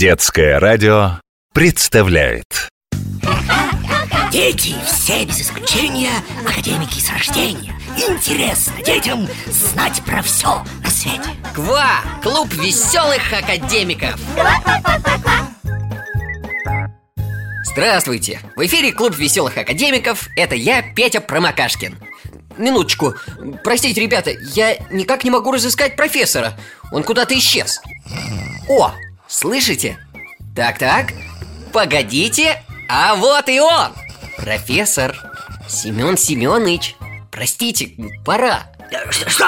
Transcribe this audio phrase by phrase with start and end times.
[0.00, 1.20] Детское радио
[1.52, 2.70] представляет.
[4.32, 6.12] Дети все без исключения
[6.48, 7.74] академики с рождения.
[7.98, 11.28] Интересно детям знать про все на свете.
[11.54, 12.00] КВА!
[12.22, 14.18] Клуб веселых академиков!
[17.64, 18.40] Здравствуйте!
[18.56, 21.98] В эфире Клуб веселых академиков Это я, Петя Промокашкин.
[22.56, 23.16] Минуточку,
[23.62, 26.58] простите, ребята, я никак не могу разыскать профессора.
[26.90, 27.82] Он куда-то исчез.
[28.66, 28.94] О,
[29.30, 29.98] слышите?
[30.54, 31.12] Так-так,
[31.72, 33.92] погодите, а вот и он
[34.36, 35.16] Профессор
[35.68, 36.96] Семен Семенович
[37.30, 37.92] Простите,
[38.24, 38.64] пора
[39.10, 39.30] Что?
[39.30, 39.46] что?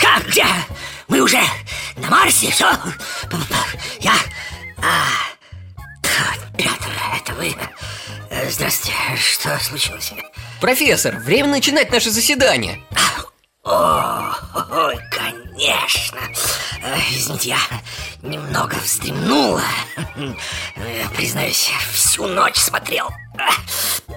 [0.00, 0.26] Как?
[0.28, 0.44] Где?
[1.08, 1.40] Мы уже
[1.96, 2.50] на Марсе?
[2.50, 2.70] Все?
[4.00, 4.12] Я...
[4.78, 5.06] А,
[6.56, 7.54] Петр, это вы?
[8.50, 10.12] Здравствуйте, что случилось?
[10.60, 12.78] Профессор, время начинать наше заседание
[13.64, 14.32] О,
[14.70, 16.18] ой, конечно
[17.10, 17.58] Извините, я
[18.22, 19.62] немного вздремнула.
[21.16, 23.10] Признаюсь, всю ночь смотрел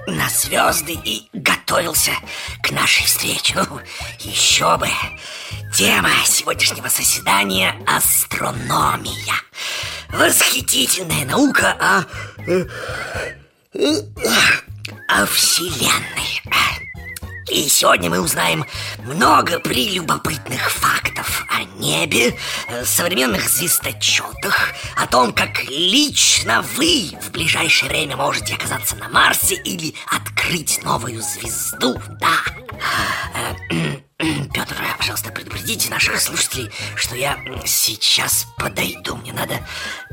[0.06, 2.12] на звезды и готовился
[2.62, 3.54] к нашей встрече.
[3.56, 3.80] Ну,
[4.20, 4.88] еще бы.
[5.74, 9.34] Тема сегодняшнего заседания– астрономия.
[10.10, 12.04] Восхитительная наука о...
[15.08, 16.35] о Вселенной
[17.48, 18.66] и сегодня мы узнаем
[18.98, 22.36] много прелюбопытных фактов о небе,
[22.84, 29.94] современных звездочетах, о том, как лично вы в ближайшее время можете оказаться на Марсе или
[30.10, 32.00] открыть новую звезду.
[32.20, 32.36] Да.
[34.18, 39.16] Петр, пожалуйста, предупредите наших слушателей, что я сейчас подойду.
[39.16, 39.60] Мне надо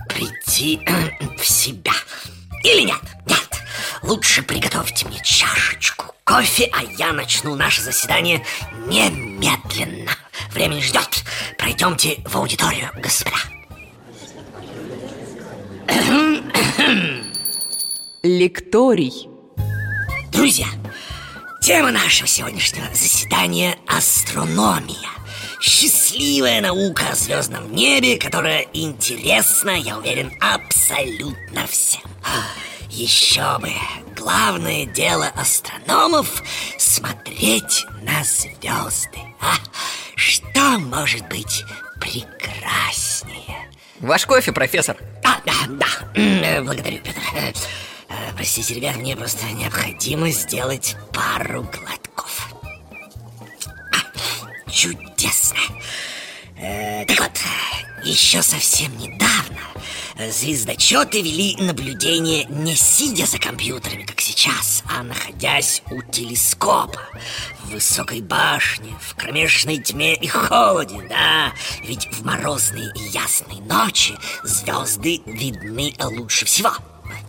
[0.08, 0.80] прийти
[1.38, 1.94] в себя.
[2.64, 3.02] Или нет?
[3.26, 3.64] Нет.
[4.04, 8.44] Лучше приготовьте мне чашечку кофе, а я начну наше заседание
[8.88, 10.12] немедленно.
[10.52, 11.24] Время не ждет.
[11.60, 13.38] Пройдемте в аудиторию, господа.
[18.24, 19.30] Лекторий.
[20.32, 20.66] Друзья,
[21.62, 25.10] тема нашего сегодняшнего заседания– астрономия.
[25.62, 32.02] Счастливая наука о звездном небе, которая интересна, я уверен, абсолютно всем.
[32.90, 33.72] Еще бы,
[34.24, 36.42] главное дело астрономов–
[36.78, 39.20] смотреть на звезды.
[39.42, 39.56] А
[40.16, 41.64] что может быть
[42.00, 43.70] прекраснее?
[44.00, 44.96] Ваш кофе, профессор.
[45.26, 47.20] А, да, да, благодарю, Петр.
[48.36, 52.48] Простите, ребят, мне просто необходимо сделать пару глотков.
[53.92, 55.60] А, Чудесно.
[56.58, 57.32] Э, Так вот,
[58.04, 59.60] еще совсем недавно
[60.18, 67.02] звездочеты вели наблюдение не сидя за компьютерами, как сейчас, а находясь у телескопа
[67.64, 71.54] в высокой башне, в кромешной тьме и холоде, да,
[71.84, 74.14] ведь в морозные и ясные ночи
[74.44, 76.74] звезды видны лучше всего.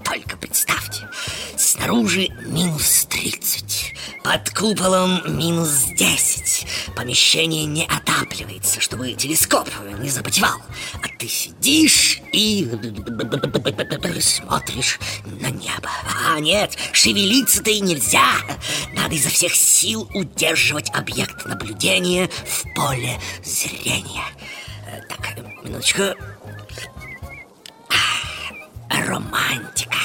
[0.04, 1.08] Только представьте,
[1.56, 6.44] снаружи минус 30, под куполом минус 10
[6.94, 10.60] Помещение не отапливается, чтобы телескоп не запотевал.
[11.02, 12.68] А ты сидишь и
[14.20, 15.90] смотришь на небо.
[16.28, 18.26] А нет, шевелиться-то и нельзя.
[18.92, 24.24] Надо изо всех сил удерживать объект наблюдения в поле зрения.
[25.08, 26.02] Так, минуточку
[29.04, 29.98] романтика.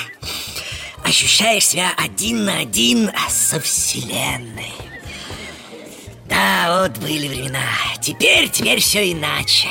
[1.04, 4.74] Ощущаешь себя один на один со Вселенной.
[6.30, 7.64] Да, вот были времена.
[8.00, 9.68] Теперь, теперь все иначе.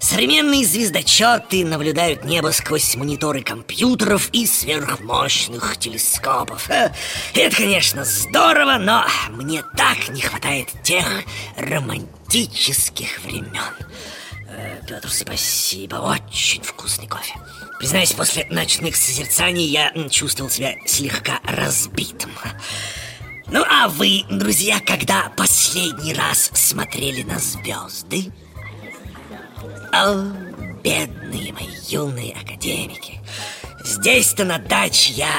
[0.00, 6.68] Современные звездочеты наблюдают небо сквозь мониторы компьютеров и сверхмощных телескопов.
[6.68, 11.06] Это, конечно, здорово, но мне так не хватает тех
[11.56, 13.74] романтических времен
[14.86, 17.34] Петр, спасибо, очень вкусный кофе.
[17.78, 22.30] Признаюсь, после ночных созерцаний я чувствовал себя слегка разбитым.
[23.48, 28.32] Ну а вы, друзья, когда последний раз смотрели на звезды?
[29.92, 30.22] О,
[30.82, 33.20] бедные мои юные академики.
[33.84, 35.30] Здесь-то на даче я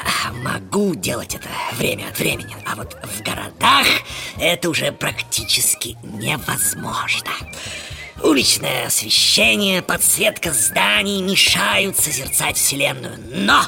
[0.44, 3.88] могу делать это время от времени А вот в городах
[4.39, 7.31] это уже практически невозможно
[8.25, 13.19] Уличное освещение, подсветка зданий мешают созерцать Вселенную.
[13.31, 13.62] Но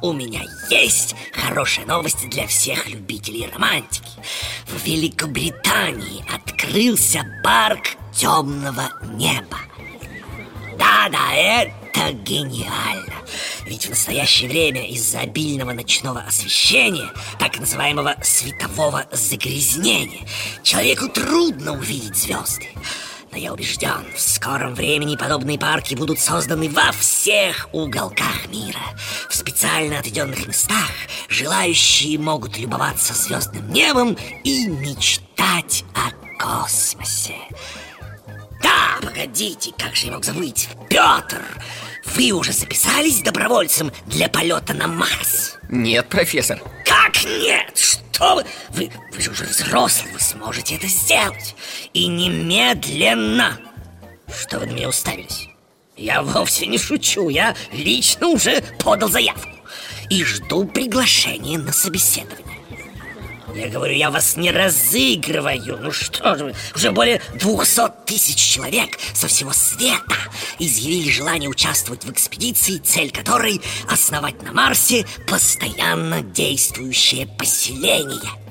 [0.00, 0.40] у меня
[0.70, 4.08] есть хорошая новость для всех любителей романтики.
[4.66, 9.58] В Великобритании открылся парк темного неба.
[10.78, 13.14] Да-да, это гениально.
[13.66, 20.26] Ведь в настоящее время из-за обильного ночного освещения Так называемого светового загрязнения
[20.62, 22.68] Человеку трудно увидеть звезды
[23.30, 28.80] Но я убежден, в скором времени подобные парки будут созданы во всех уголках мира.
[29.28, 30.90] В специально отведенных местах
[31.28, 36.10] желающие могут любоваться звездным небом и мечтать о
[36.42, 37.36] космосе.
[38.62, 40.68] Да, погодите, как же я мог забыть?
[40.88, 41.42] Петр,
[42.14, 45.56] вы уже записались добровольцем для полета на Марс?
[45.68, 47.76] Нет, профессор Как нет?
[47.76, 48.44] Что вы?
[48.70, 51.54] Вы, вы же уже взрослый, вы сможете это сделать
[51.92, 53.58] И немедленно
[54.40, 55.48] Что вы на меня уставились?
[55.96, 59.50] Я вовсе не шучу, я лично уже подал заявку
[60.10, 62.47] И жду приглашения на собеседование
[63.54, 65.78] я говорю, я вас не разыгрываю.
[65.80, 70.16] Ну что же уже более двухсот тысяч человек со всего света
[70.58, 78.47] Изъявили желание участвовать в экспедиции Цель которой основать на Марсе постоянно действующее поселение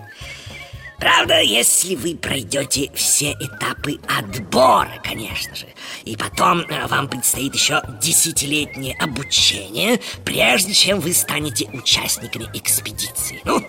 [1.00, 5.68] Правда, если вы пройдете все этапы отбора, конечно же
[6.06, 13.42] И потом э, вам предстоит еще десятилетнее обучение Прежде чем вы станете участниками экспедиции.
[13.46, 13.64] Ну,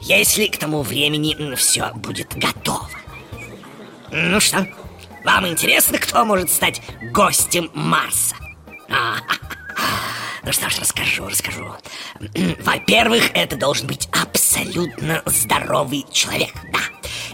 [0.00, 2.88] если к тому времени все будет готово.
[4.12, 4.66] Ну что,
[5.24, 6.80] вам интересно, кто может стать
[7.12, 8.36] гостем Марса?
[8.90, 9.18] А,
[10.42, 11.74] ну что ж, расскажу, расскажу
[12.60, 16.80] Во-первых, это должен быть абсолютно здоровый человек, да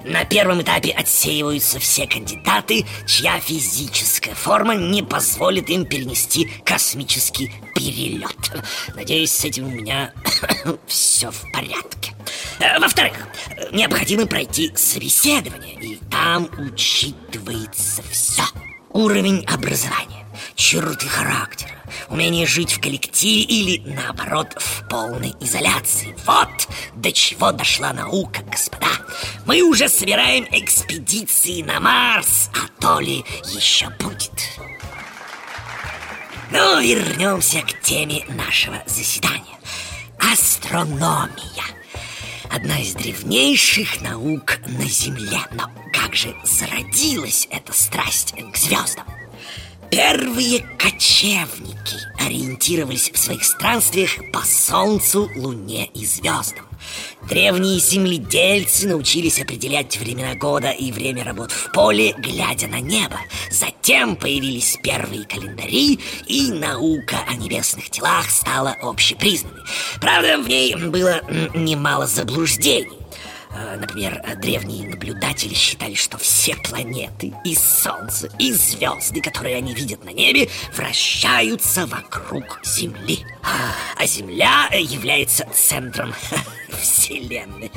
[0.04, 8.36] на первом этапе отсеиваются все кандидаты, чья физическая форма не позволит им перенести космический перелет.
[8.94, 10.12] Надеюсь, с этим у меня
[10.86, 12.12] все в порядке.
[12.60, 13.14] Э, во-вторых,
[13.72, 18.42] необходимо пройти собеседование, и там учитывается все.
[18.90, 20.23] Уровень образования,
[20.54, 21.70] черты характера,
[22.08, 26.16] умение жить в коллективе или, наоборот, в полной изоляции.
[26.26, 28.88] Вот до чего дошла наука, господа.
[29.46, 34.32] Мы уже собираем экспедиции на Марс, а то ли еще будет.
[36.50, 39.58] Ну, вернемся к теме нашего заседания.
[40.32, 41.64] Астрономия.
[42.50, 45.40] Одна из древнейших наук на Земле.
[45.52, 49.04] Но как же зародилась эта страсть к звездам?
[49.90, 56.66] Первые кочевники ориентировались в своих странствиях по Солнцу, Луне и звездам.
[57.28, 63.18] Древние земледельцы научились определять времена года и время работ в поле, глядя на небо.
[63.50, 69.62] Затем появились первые календари, и наука о небесных телах стала общепризнанной.
[70.00, 71.22] Правда, в ней было
[71.54, 73.03] немало заблуждений.
[73.54, 80.04] Э, например, древние наблюдатели считали, что все планеты и Солнце, и звезды, которые они видят
[80.04, 83.24] на небе, вращаются вокруг Земли.
[83.96, 86.14] А Земля является центром
[86.80, 87.70] Вселенной.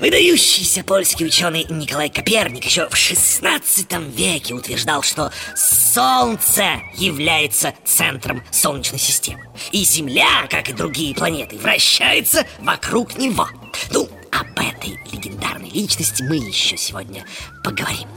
[0.00, 8.98] Выдающийся польский ученый Николай Коперник еще в 16 веке утверждал, что Солнце является центром Солнечной
[8.98, 9.44] системы.
[9.72, 13.46] И Земля, как и другие планеты, вращается вокруг него.
[13.90, 17.24] Ну, об этой легендарной личности мы еще сегодня
[17.64, 18.08] поговорим.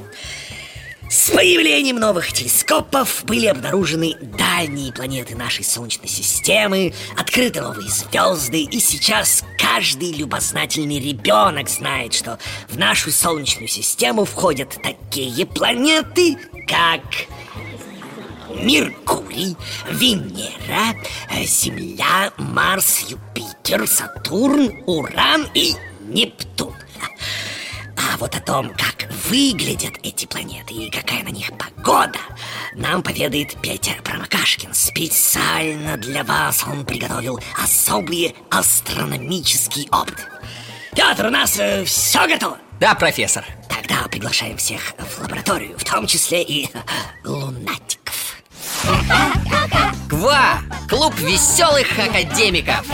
[1.09, 8.79] С появлением новых телескопов были обнаружены дальние планеты нашей Солнечной системы, открыты новые звезды, и
[8.79, 16.37] сейчас каждый любознательный ребенок знает, что в нашу Солнечную систему входят такие планеты,
[16.67, 17.03] как
[18.61, 19.55] Меркурий,
[19.89, 20.95] Венера,
[21.45, 26.73] Земля, Марс, Юпитер, Сатурн, Уран и Нептун.
[27.95, 32.19] А вот о том, как выглядят эти планеты и какая на них погода,
[32.75, 34.73] нам поведает Петя Промокашкин.
[34.73, 40.23] Специально для вас он приготовил особые астрономические опыты.
[40.95, 42.57] Петр, у нас э, все готово?
[42.79, 46.69] Да, профессор Тогда приглашаем всех в лабораторию, в том числе и
[47.23, 48.02] лунатиков
[50.09, 50.61] Ква!
[50.89, 52.85] Клуб веселых академиков!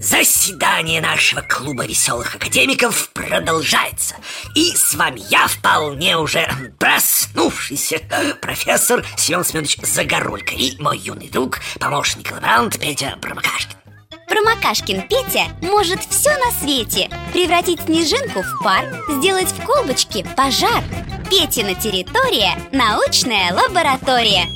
[0.00, 4.14] Заседание нашего клуба веселых академиков продолжается.
[4.54, 8.00] И с вами я вполне уже проснувшийся
[8.40, 13.85] профессор Семен Семенович Загорулько И мой юный друг, помощник лаборант Петя Промокашкин
[14.28, 17.08] Промокашкин Петя может все на свете.
[17.32, 18.84] Превратить снежинку в пар,
[19.18, 20.82] сделать в колбочке пожар.
[21.30, 24.46] Петина территория– научная лаборатория.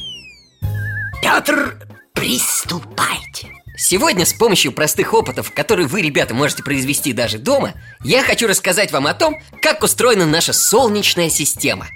[1.23, 1.79] Петр,
[2.15, 3.49] приступайте.
[3.77, 7.73] Сегодня с помощью простых опытов, которые вы, ребята, можете произвести даже дома
[8.05, 11.87] Я хочу рассказать вам о том, как устроена наша Солнечная система.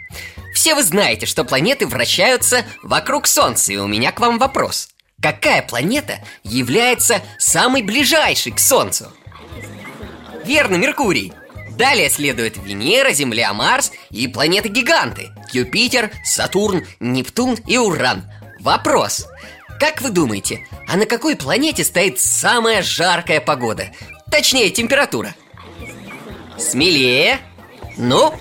[0.55, 4.94] Все вы знаете, что планеты вращаются вокруг Солнца И у меня к вам вопрос
[5.25, 9.11] Какая планета является самой ближайшей к Солнцу?
[10.45, 11.33] Верно, Меркурий
[11.79, 19.27] Далее следует Венера, Земля, Марс и планеты-гиганты Юпитер, Сатурн, Нептун и Уран Вопрос
[19.81, 23.87] Как вы думаете, а на какой планете стоит самая жаркая погода?
[24.31, 25.35] Точнее, температура
[26.59, 27.39] Смелее
[27.97, 28.35] Ну,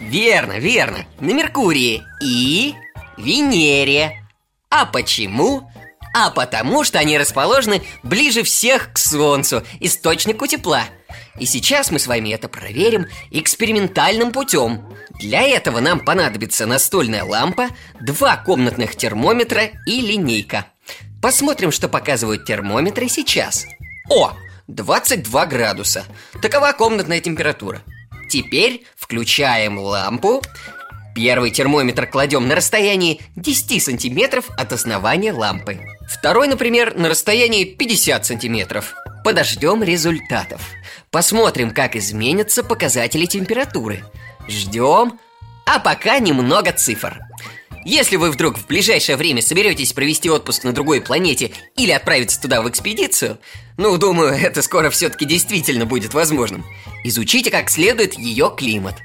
[0.00, 2.76] верно, верно На Меркурии и
[3.16, 4.24] Венере
[4.70, 5.68] А почему?
[6.12, 10.84] А потому что они расположены ближе всех к Солнцу, источнику тепла.
[11.38, 14.84] И сейчас мы с вами это проверим экспериментальным путем.
[15.20, 17.68] Для этого нам понадобится настольная лампа,
[18.00, 20.66] два комнатных термометра и линейка.
[21.22, 23.66] Посмотрим, что показывают термометры сейчас.
[24.08, 24.32] О,
[24.66, 26.04] 22 градуса.
[26.42, 27.82] Такова комнатная температура.
[28.28, 30.42] Теперь включаем лампу.
[31.14, 38.26] Первый термометр кладем на расстоянии 10 сантиметров от основания лампы Второй, например, на расстоянии 50
[38.26, 38.94] сантиметров.
[39.24, 40.60] Подождем результатов.
[41.10, 44.04] Посмотрим, как изменятся показатели температуры.
[44.48, 45.18] Ждем.
[45.66, 47.20] А пока немного цифр.
[47.84, 52.60] Если вы вдруг в ближайшее время соберетесь провести отпуск на другой планете или отправиться туда
[52.60, 53.38] в экспедицию,
[53.76, 56.66] ну, думаю, это скоро все-таки действительно будет возможным,
[57.04, 58.96] изучите как следует ее климат.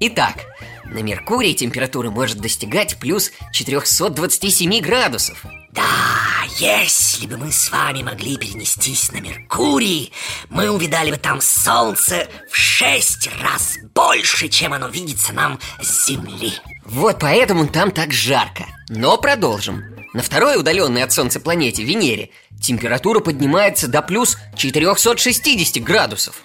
[0.00, 0.36] Итак,
[0.84, 5.44] на Меркурии температура может достигать плюс 427 градусов.
[5.74, 10.12] Да, если бы мы с вами могли перенестись на Меркурий,
[10.48, 16.52] мы увидали бы там солнце в шесть раз больше, чем оно видится нам с Земли.
[16.84, 18.66] Вот поэтому там так жарко.
[18.88, 19.82] Но продолжим.
[20.12, 22.30] На второй удаленной от Солнца планете, Венере,
[22.62, 26.36] температура поднимается до плюс 460 градусов.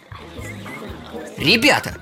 [1.37, 1.97] Ребята,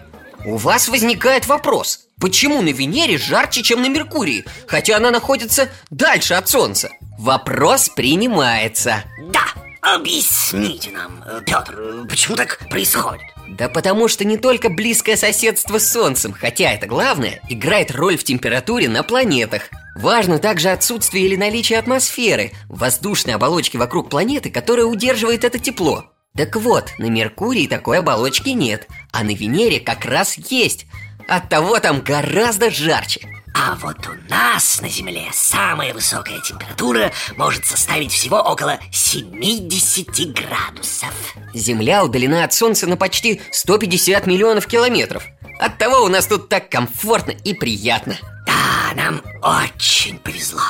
[0.46, 6.34] у вас возникает вопрос, почему на Венере жарче, чем на Меркурии, хотя она находится дальше
[6.36, 6.90] от Солнца?
[7.18, 9.04] Вопрос принимается.
[9.32, 9.46] Да,
[9.82, 13.24] объясните нам, Петр, почему так происходит?
[13.48, 18.24] Да потому что не только близкое соседство с Солнцем, хотя это главное, играет роль в
[18.24, 19.64] температуре на планетах.
[19.96, 26.06] Важно также отсутствие или наличие атмосферы, воздушной оболочки вокруг планеты, которая удерживает это тепло.
[26.36, 30.86] Так вот, на Меркурии такой оболочки нет, а на Венере как раз есть.
[31.28, 33.22] Оттого там гораздо жарче.
[33.60, 41.14] А вот у нас на Земле самая высокая температура может составить всего около 70 градусов.
[41.56, 45.24] Земля удалена от Солнца на почти 150 миллионов километров.
[45.60, 48.16] Оттого у нас тут так комфортно и приятно.
[48.46, 50.62] Да, нам очень повезло.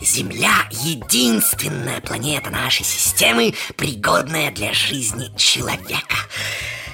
[0.00, 6.16] Земля– единственная планета нашей системы, пригодная для жизни человека.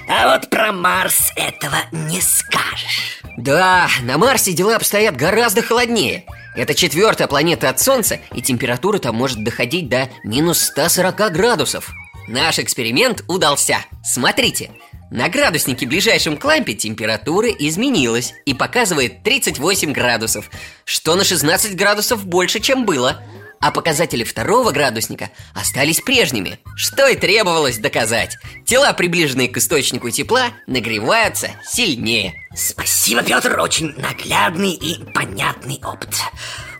[0.09, 3.21] А вот про Марс этого не скажешь.
[3.37, 6.25] Да, на Марсе дела обстоят гораздо холоднее.
[6.55, 11.91] Это четвертая планета от Солнца, и температура там может доходить до минус 140 градусов.
[12.29, 13.85] Наш эксперимент удался.
[14.03, 14.71] Смотрите,
[15.11, 20.51] на градуснике ближайшем к лампе температура изменилась и показывает 38 градусов,
[20.85, 23.23] что на 16 градусов больше, чем было.
[23.61, 28.37] А показатели второго градусника остались прежними, что и требовалось доказать.
[28.65, 32.35] Тела, приближенные к источнику тепла, нагреваются сильнее.
[32.55, 36.15] Спасибо, Петр, очень наглядный и понятный опыт.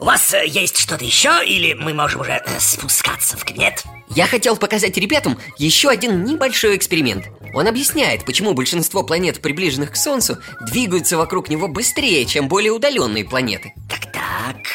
[0.01, 3.85] У вас э, есть что-то еще, или мы можем уже э, спускаться в кабинет?
[4.09, 7.27] Я хотел показать ребятам еще один небольшой эксперимент.
[7.55, 13.25] Он объясняет, почему большинство планет, приближенных к Солнцу, двигаются вокруг него быстрее, чем более удаленные
[13.25, 13.75] планеты.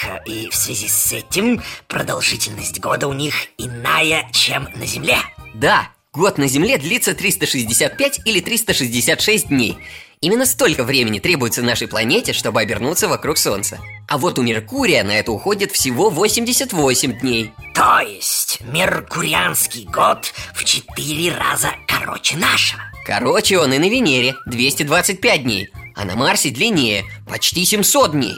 [0.02, 5.18] Так-так, и в связи с этим продолжительность года у них иная, чем на Земле.
[5.54, 9.78] Да, год на Земле длится 365 или 366 дней.
[10.22, 13.80] Именно столько времени требуется нашей планете, чтобы обернуться вокруг Солнца.
[14.08, 17.52] А вот у Меркурия на это уходит всего 88 дней.
[17.74, 22.82] То есть меркурианский год в четыре раза короче нашего.
[23.04, 28.38] Короче, он и на Венере 225 дней, а на Марсе длиннее, почти 700 дней.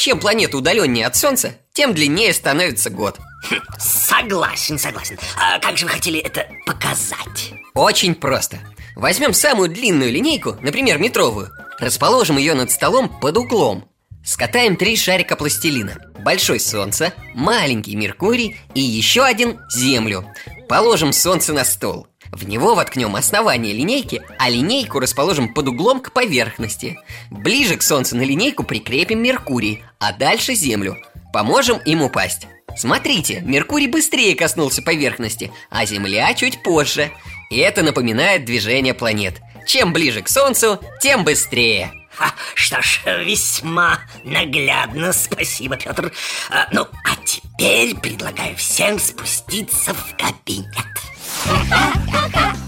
[0.00, 3.18] Чем планета удаленнее от Солнца, тем длиннее становится год.
[3.50, 5.18] Хм, согласен, согласен.
[5.36, 7.52] А как же вы хотели это показать?
[7.74, 8.60] Очень просто.
[8.96, 13.90] Возьмем самую длинную линейку, например, метровую, расположим ее над столом под углом.
[14.24, 15.98] Скатаем три шарика пластилина.
[16.20, 20.24] Большой Солнце, маленький Меркурий и еще один Землю.
[20.66, 22.06] Положим Солнце на стол.
[22.32, 26.98] В него воткнем основание линейки, а линейку расположим под углом к поверхности.
[27.30, 30.96] Ближе к Солнцу на линейку прикрепим Меркурий, а дальше Землю.
[31.32, 32.46] Поможем им упасть.
[32.76, 37.10] Смотрите, Меркурий быстрее коснулся поверхности, а Земля чуть позже.
[37.50, 39.40] И это напоминает движение планет.
[39.66, 41.92] Чем ближе к Солнцу, тем быстрее.
[42.12, 46.12] Ха, что ж, весьма наглядно, спасибо, Петр.
[46.50, 50.66] А, ну, а теперь предлагаю всем спуститься в кабинет.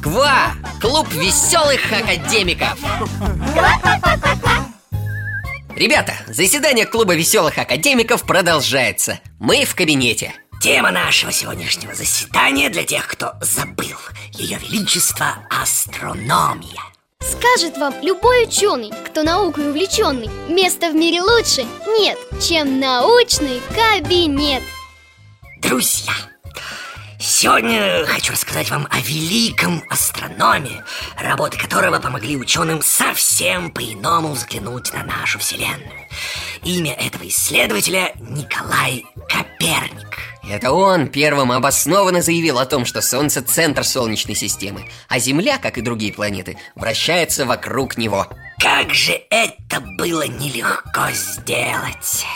[0.02, 0.52] Ква!
[0.81, 2.79] Клуб веселых академиков!
[5.76, 9.21] Ребята, заседание клуба веселых академиков продолжается.
[9.41, 10.35] Мы в кабинете.
[10.61, 13.97] Тема нашего сегодняшнего заседания для тех, кто забыл.
[14.33, 16.83] Ее Величество астрономия.
[17.21, 21.64] Скажет вам любой ученый, кто наукой увлеченный Место в мире лучше
[21.99, 24.62] нет, чем научный кабинет.
[25.62, 26.12] Друзья,
[27.25, 30.83] Сегодня хочу рассказать вам о великом астрономе,
[31.17, 36.09] работы которого помогли ученым совсем по-иному взглянуть на нашу Вселенную.
[36.64, 40.19] Имя этого исследователя Николай Коперник.
[40.50, 45.79] Это он первым обоснованно заявил о том, что Солнце– центр Солнечной системы, а Земля, как
[45.79, 48.26] и другие планеты, вращается вокруг него.
[48.59, 52.26] Как же это было нелегко сделать!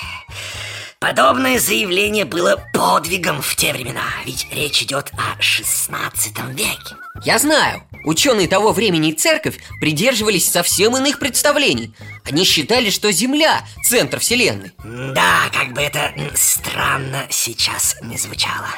[0.98, 6.96] Подобное заявление было подвигом в те времена, ведь речь идет о 16 веке.
[7.22, 11.94] Я знаю, ученые того времени и церковь придерживались совсем иных представлений.
[12.24, 14.72] Они считали, что Земля– центр Вселенной.
[15.12, 18.68] Да, как бы это странно сейчас не звучало.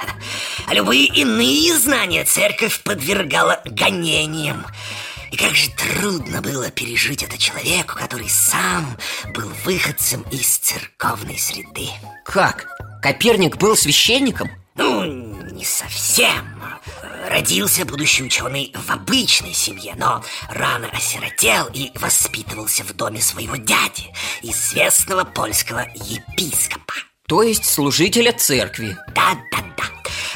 [0.72, 4.66] Любые иные знания церковь подвергала гонениям.
[5.30, 8.96] И как же трудно было пережить это человеку, который сам
[9.34, 11.88] был выходцем из церковной среды.
[12.24, 12.66] Как?
[13.02, 14.50] Коперник был священником?
[14.74, 15.04] Ну,
[15.52, 16.62] не совсем.
[17.28, 24.06] Родился будущий ученый в обычной семье, но рано осиротел и воспитывался в доме своего дяди,
[24.42, 26.94] известного польского епископа.
[27.26, 29.84] То есть служителя церкви Да-да-да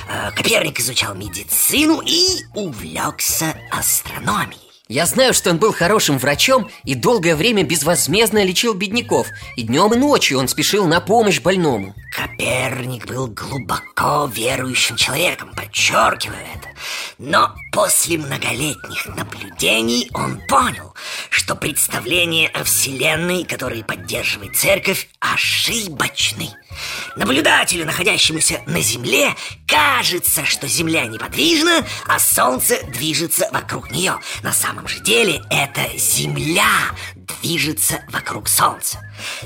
[0.08, 4.61] э, Коперник изучал медицину и увлекся астрономией
[4.92, 9.94] я знаю, что он был хорошим врачом и долгое время безвозмездно лечил бедняков И днем
[9.94, 16.68] и ночью он спешил на помощь больному Коперник был глубоко верующим человеком, подчеркиваю это
[17.16, 20.94] Но после многолетних наблюдений он понял,
[21.30, 26.50] что представления о Вселенной, которые поддерживает церковь, ошибочны
[27.16, 29.34] Наблюдателю, находящемуся на Земле,
[29.66, 34.18] кажется, что Земля неподвижна, а Солнце движется вокруг нее.
[34.42, 36.68] На самом же деле это Земля
[37.14, 38.98] движется вокруг Солнца.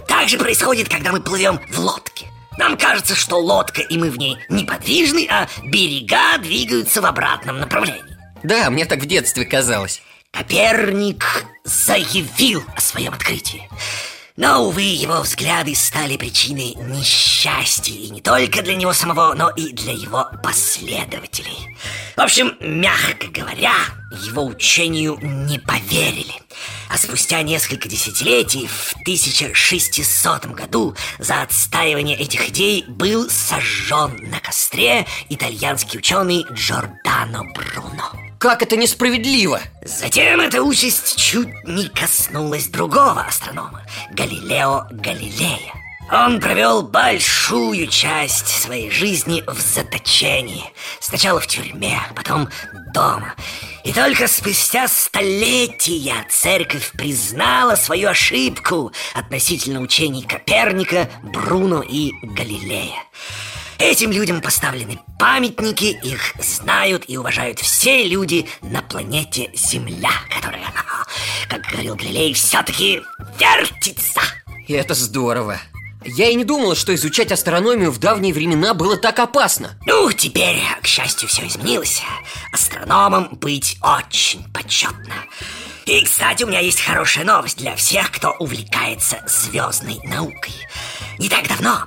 [0.08, 2.26] Так же происходит, когда мы плывем в лодке.
[2.58, 8.16] Нам кажется, что лодка и мы в ней неподвижны, а берега двигаются в обратном направлении.
[8.42, 10.02] Да, мне так в детстве казалось.
[10.30, 13.68] Коперник заявил о своем открытии.
[14.36, 19.72] Но, увы, его взгляды стали причиной несчастья И не только для него самого, но и
[19.72, 21.76] для его последователей.
[22.16, 23.72] В общем, мягко говоря,
[24.26, 26.34] его учению не поверили.
[26.90, 35.06] А спустя несколько десятилетий, в 1600 году За отстаивание этих идей был сожжен на костре
[35.30, 39.60] итальянский ученый Джордано Бруно как это несправедливо?
[39.82, 43.82] Затем эта участь чуть не коснулась другого астронома,
[44.12, 45.74] Галилео Галилея.
[46.12, 50.62] Он провел большую часть своей жизни в заточении.
[51.00, 52.48] Сначала в тюрьме, потом
[52.94, 53.34] дома.
[53.82, 63.02] И только спустя столетия церковь признала свою ошибку относительно учений Коперника, Бруно и Галилея.
[63.78, 70.64] Этим людям поставлены памятники, их знают и уважают все люди на планете Земля, которая,
[71.48, 73.02] как говорил Галилей, все-таки
[73.38, 74.20] вертится.
[74.66, 75.58] И это здорово.
[76.04, 80.62] Я и не думала, что изучать астрономию в давние времена было так опасно Ну, теперь,
[80.80, 82.02] к счастью, все изменилось
[82.52, 85.14] Астрономом быть очень почетно
[85.86, 90.52] И, кстати, у меня есть хорошая новость для всех, кто увлекается звездной наукой
[91.20, 91.84] Не так давно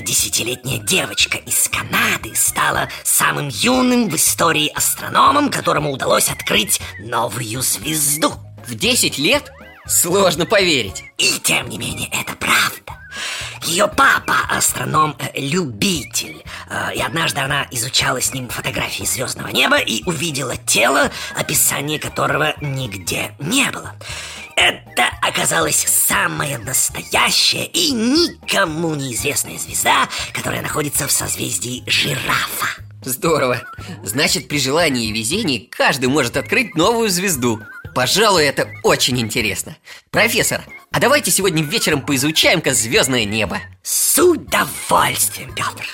[0.00, 8.32] десятилетняя девочка из Канады стала самым юным в истории астрономом, которому удалось открыть новую звезду
[8.66, 9.52] В 10 лет?
[9.86, 12.72] Сложно поверить И тем не менее, это правда
[13.64, 20.56] ее папа астроном-любитель э, И однажды она изучала с ним фотографии звездного неба И увидела
[20.56, 23.94] тело, описание которого нигде не было
[24.54, 32.82] это оказалась самая настоящая и никому неизвестная звезда, которая находится в созвездии жирафа.
[33.02, 33.62] Здорово.
[34.04, 37.60] Значит, при желании и везении каждый может открыть новую звезду.
[37.94, 39.76] Пожалуй, это очень интересно.
[40.10, 43.60] Профессор, а давайте сегодня вечером поизучаем-ка звездное небо.
[43.82, 45.86] С удовольствием, Петр.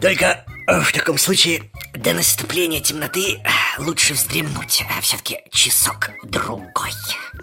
[0.00, 3.48] Только э, в таком случае до наступления темноты э,
[3.78, 6.92] лучше вздремнуть, а все-таки часок-другой.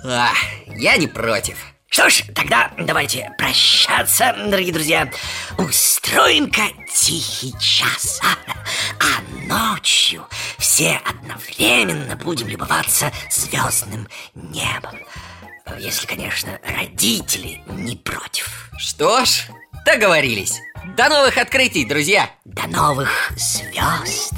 [0.04, 0.32] А,
[0.76, 1.56] я не против.
[1.90, 5.12] Что ж, тогда давайте прощаться, дорогие друзья.
[5.58, 8.22] Устроим-ка тихий час.
[8.24, 8.54] А,
[9.00, 14.96] а ночью все одновременно будем любоваться звездным небом.
[15.80, 18.70] Если, конечно, родители не против.
[18.78, 19.48] Что ж,
[19.86, 20.60] договорились.
[20.96, 22.30] До новых открытий, друзья!
[22.46, 24.34] До новых звезд!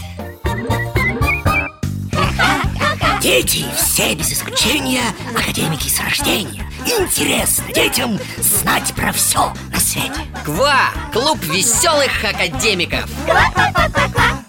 [3.21, 5.04] Дети все без исключения
[5.38, 6.65] академики с рождения.
[6.86, 10.21] Интересно детям знать про все на свете.
[10.43, 10.91] КВА!
[11.13, 13.08] Клуб веселых академиков!
[13.26, 14.40] Ква-ква-ква-ква!